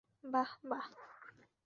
[0.23, 0.85] বাহ, বাহ!